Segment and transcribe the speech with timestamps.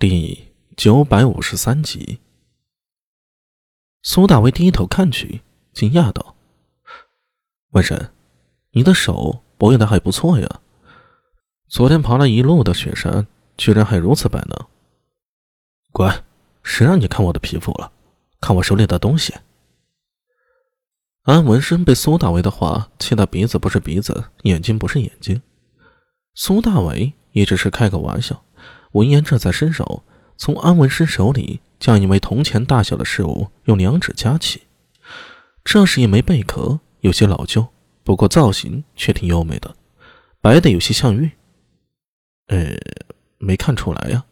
[0.00, 2.20] 第九百五十三集，
[4.00, 5.42] 苏大为低头看去，
[5.74, 6.36] 惊讶道
[7.72, 8.10] ：“文神，
[8.70, 10.62] 你的手保养的还不错呀。
[11.68, 13.26] 昨天爬了一路的雪山，
[13.58, 14.58] 居然还如此白嫩。
[15.92, 16.24] 滚！
[16.62, 17.92] 谁让你看我的皮肤了？
[18.40, 19.34] 看我手里的东西。”
[21.24, 25.42] 安文生被苏大为的话气得鼻子不是鼻子，眼睛不是眼睛。
[26.32, 28.42] 苏大为也只是开个玩笑。
[28.92, 30.02] 闻言，这才伸手
[30.36, 34.62] 从安文生手里将一枚铜钱大小的事物用两指夹起。
[35.62, 37.68] 这是一枚贝壳，有些老旧，
[38.02, 39.76] 不过造型却挺优美的，
[40.40, 41.32] 白的有些像玉。
[42.46, 42.76] 呃，
[43.38, 44.24] 没看出来呀。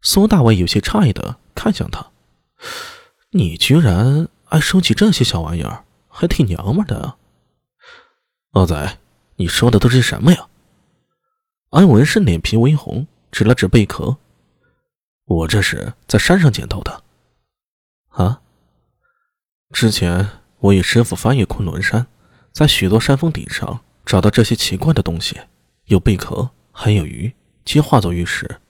[0.00, 2.12] 苏大伟有些诧异的看向他
[3.32, 7.16] ：“你居然爱收集这些小玩意儿，还挺娘们的啊！”
[8.52, 8.98] 二仔，
[9.36, 10.46] 你说的都是什么呀？
[11.70, 14.18] 安文生脸皮微红，指了指贝壳
[15.24, 17.04] ：“我这是在山上捡到的。”
[18.10, 18.40] 啊！
[19.70, 22.06] 之前我与师傅翻越昆仑山，
[22.52, 25.40] 在许多山峰顶上找到这些奇怪的东西，
[25.84, 28.60] 有贝壳，还有鱼，皆化作玉石。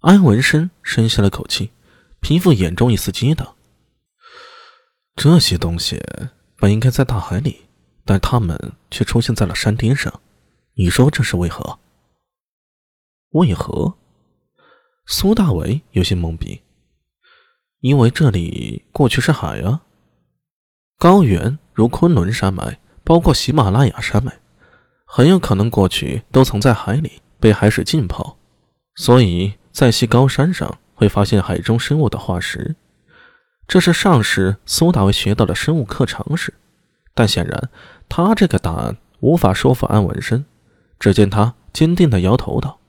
[0.00, 1.72] 安文生深吸了口气，
[2.20, 3.56] 皮肤眼中一丝激荡
[5.16, 6.02] ：“这些东西
[6.56, 7.66] 本应该在大海里，
[8.04, 10.20] 但它们却出现在了山巅上。”
[10.74, 11.78] 你说这是为何？
[13.30, 13.94] 为何？
[15.06, 16.62] 苏大伟有些懵逼。
[17.80, 19.82] 因为这里过去是海啊，
[20.98, 24.40] 高原如昆仑山脉，包括喜马拉雅山脉，
[25.04, 28.36] 很有可能过去都曾在海里被海水浸泡，
[28.96, 32.74] 所以在西高山上会发现海中生物的化石。
[33.68, 36.52] 这是上世苏大伟学到的生物课常识，
[37.14, 37.70] 但显然
[38.08, 40.44] 他这个答案无法说服安文生。
[40.98, 42.79] 只见他坚定的摇头道：“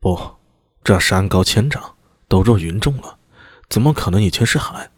[0.00, 0.36] 不，
[0.84, 1.96] 这山高千丈，
[2.28, 3.18] 都入云中了，
[3.68, 4.90] 怎么可能以前是海？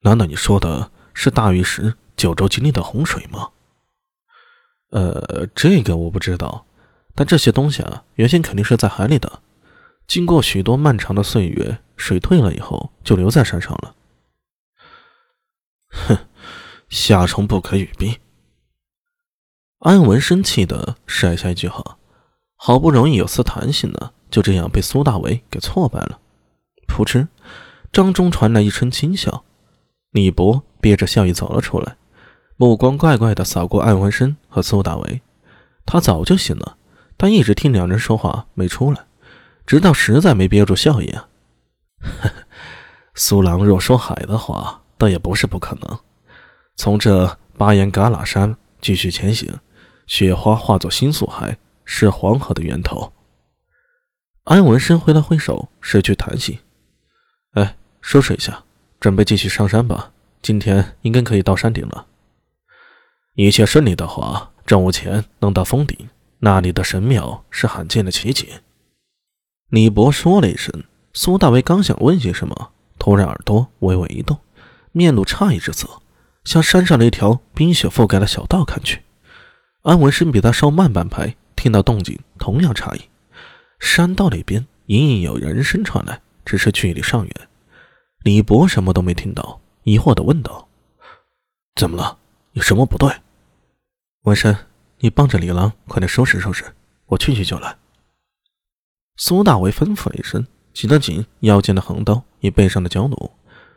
[0.00, 3.50] 难道你说的是大禹时九州经历的洪水吗
[4.90, 6.66] ？”“呃，这个我不知道，
[7.14, 9.40] 但这些东西啊，原先肯定是在海里的，
[10.06, 13.94] 经过许多漫长的岁月，水退了以后，就留在山上了。
[15.90, 16.18] ”“哼，
[16.88, 18.18] 夏虫不可语冰。”
[19.78, 21.98] 安文生气的甩下一句话，
[22.56, 26.18] 好不容易有丝弹性呢，就这样被苏大为给挫败了。
[26.86, 27.28] 噗嗤，
[27.92, 29.44] 张中传来一声轻笑，
[30.10, 31.96] 李博憋着笑意走了出来，
[32.56, 35.20] 目光怪怪的扫过艾文生和苏大为。
[35.84, 36.76] 他早就醒了，
[37.16, 39.04] 但一直听两人说话没出来，
[39.66, 41.28] 直到实在没憋住笑意啊。
[43.14, 45.98] 苏郎若说海的话，倒也不是不可能。
[46.76, 49.52] 从这巴颜嘎喇山继续前行。
[50.06, 53.12] 雪花化作新宿海，是黄河的源头。
[54.44, 56.58] 安文生挥了挥手，失去弹性。
[57.52, 58.64] 哎，收拾一下，
[58.98, 60.12] 准备继续上山吧。
[60.42, 62.06] 今天应该可以到山顶了。
[63.34, 66.08] 一切顺利的话，正午前能到峰顶。
[66.40, 68.48] 那里的神庙是罕见的奇景。
[69.68, 70.84] 李博说了一声。
[71.12, 74.38] 苏大为刚想问些什么，突然耳朵微微一动，
[74.92, 76.00] 面露诧异之色，
[76.44, 79.02] 向山上的一条冰雪覆盖的小道看去。
[79.82, 83.09] 安文生比他稍慢半拍，听到动静同样诧异。
[83.80, 87.48] 山道里边隐隐有人声传来，只是距离尚远。
[88.22, 90.68] 李博什么都没听到，疑惑地问道
[91.74, 92.18] ：“怎么了？
[92.52, 93.10] 有什么不对？”
[94.24, 94.54] 文生，
[94.98, 96.64] 你帮着李郎快点收拾收拾，
[97.06, 97.76] 我去去就来。
[99.16, 103.32] 苏大为吩咐了一声，紧了紧腰间的横刀与背上的焦弩，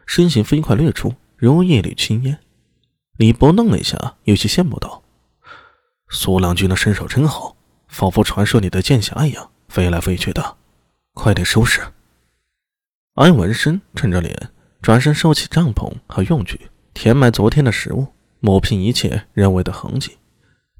[0.05, 2.37] 身形飞快掠出，如一缕青烟。
[3.17, 5.01] 李博愣了一下，有些羡慕道。
[6.09, 7.55] 苏郎君的身手真好，
[7.87, 10.57] 仿佛传说里的剑侠一样，飞来飞去的。
[11.13, 11.81] 快点收拾！
[13.15, 14.51] 安文生沉着脸，
[14.83, 18.05] 转身收起帐篷和用具，填埋昨天的食物，
[18.39, 20.19] 抹平一切人为的痕迹。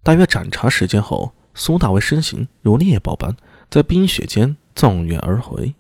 [0.04, 3.36] 大约盏茶时间后，苏大为身形如猎豹般
[3.68, 5.74] 在冰雪间纵跃而回。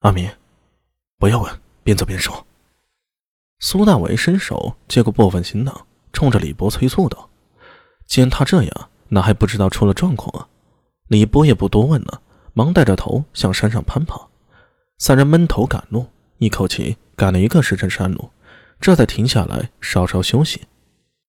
[0.00, 0.28] 阿明，
[1.18, 2.44] 不要问，边走边说。
[3.60, 7.30] 苏大为伸手接过部分行囊，冲着李博催促道。
[8.04, 10.48] 见他这样，哪还不知道出了状况啊？
[11.08, 12.20] 李波也不多问了，
[12.52, 14.20] 忙带着头向山上攀爬。
[14.98, 16.06] 三人闷头赶路，
[16.38, 18.30] 一口气赶了一个时辰山路，
[18.80, 20.62] 这才停下来稍稍休息。